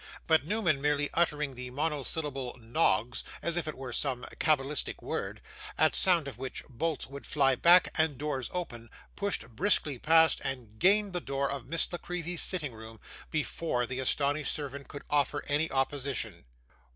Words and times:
But 0.25 0.47
Newman 0.47 0.81
merely 0.81 1.11
uttering 1.13 1.53
the 1.53 1.69
monosyllable 1.69 2.57
'Noggs,' 2.59 3.23
as 3.43 3.55
if 3.55 3.67
it 3.67 3.77
were 3.77 3.93
some 3.93 4.25
cabalistic 4.39 4.99
word, 4.99 5.41
at 5.77 5.93
sound 5.93 6.27
of 6.27 6.39
which 6.39 6.63
bolts 6.67 7.05
would 7.05 7.27
fly 7.27 7.53
back 7.53 7.91
and 7.93 8.17
doors 8.17 8.49
open, 8.51 8.89
pushed 9.15 9.47
briskly 9.49 9.99
past 9.99 10.41
and 10.43 10.79
gained 10.79 11.13
the 11.13 11.21
door 11.21 11.51
of 11.51 11.67
Miss 11.67 11.87
La 11.91 11.99
Creevy's 11.99 12.41
sitting 12.41 12.73
room, 12.73 12.99
before 13.29 13.85
the 13.85 13.99
astonished 13.99 14.51
servant 14.55 14.87
could 14.87 15.03
offer 15.11 15.43
any 15.47 15.69
opposition. 15.69 16.45